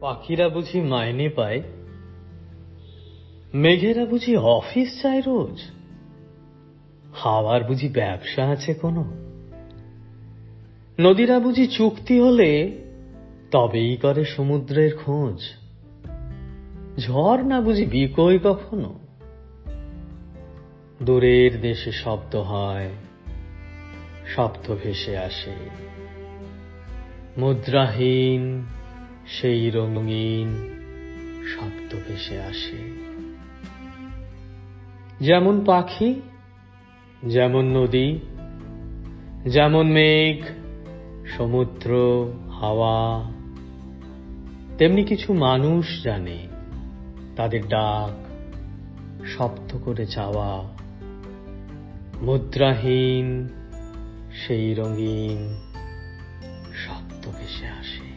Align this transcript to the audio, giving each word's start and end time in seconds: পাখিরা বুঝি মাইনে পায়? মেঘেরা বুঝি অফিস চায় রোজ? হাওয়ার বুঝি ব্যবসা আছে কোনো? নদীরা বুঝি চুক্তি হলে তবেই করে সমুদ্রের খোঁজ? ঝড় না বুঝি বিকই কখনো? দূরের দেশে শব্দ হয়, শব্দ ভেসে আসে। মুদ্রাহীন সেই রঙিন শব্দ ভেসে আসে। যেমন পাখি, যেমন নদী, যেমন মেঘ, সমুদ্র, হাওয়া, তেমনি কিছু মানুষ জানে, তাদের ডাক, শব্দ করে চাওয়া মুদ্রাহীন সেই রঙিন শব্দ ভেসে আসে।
পাখিরা 0.00 0.48
বুঝি 0.48 0.80
মাইনে 0.80 1.28
পায়? 1.28 1.62
মেঘেরা 3.54 4.04
বুঝি 4.04 4.36
অফিস 4.36 5.02
চায় 5.02 5.20
রোজ? 5.20 5.62
হাওয়ার 7.14 7.64
বুঝি 7.64 7.88
ব্যবসা 7.88 8.48
আছে 8.48 8.74
কোনো? 8.74 9.04
নদীরা 11.00 11.38
বুঝি 11.38 11.66
চুক্তি 11.66 12.20
হলে 12.20 12.78
তবেই 13.50 13.96
করে 13.96 14.24
সমুদ্রের 14.24 14.96
খোঁজ? 14.96 15.40
ঝড় 17.00 17.42
না 17.42 17.60
বুঝি 17.60 17.86
বিকই 17.86 18.38
কখনো? 18.44 18.98
দূরের 21.02 21.60
দেশে 21.60 21.92
শব্দ 21.92 22.36
হয়, 22.36 22.90
শব্দ 24.26 24.76
ভেসে 24.82 25.18
আসে। 25.18 25.54
মুদ্রাহীন 27.38 28.62
সেই 29.30 29.70
রঙিন 29.70 30.48
শব্দ 31.46 31.96
ভেসে 32.08 32.40
আসে। 32.40 33.10
যেমন 35.20 35.64
পাখি, 35.64 36.14
যেমন 37.26 37.76
নদী, 37.76 38.18
যেমন 39.46 39.90
মেঘ, 39.90 40.44
সমুদ্র, 41.36 41.90
হাওয়া, 42.60 43.30
তেমনি 44.78 45.04
কিছু 45.04 45.32
মানুষ 45.32 46.04
জানে, 46.04 46.46
তাদের 47.36 47.68
ডাক, 47.68 48.30
শব্দ 49.26 49.78
করে 49.84 50.06
চাওয়া 50.06 50.68
মুদ্রাহীন 52.22 53.48
সেই 54.46 54.74
রঙিন 54.74 55.56
শব্দ 56.86 57.28
ভেসে 57.38 57.66
আসে। 57.66 58.09